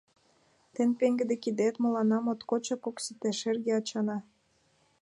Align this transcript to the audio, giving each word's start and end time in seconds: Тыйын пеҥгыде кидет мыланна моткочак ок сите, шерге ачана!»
Тыйын 0.73 0.91
пеҥгыде 0.99 1.35
кидет 1.43 1.75
мыланна 1.83 2.17
моткочак 2.21 2.83
ок 2.89 2.97
сите, 3.03 3.29
шерге 3.39 3.71
ачана!» 3.79 4.17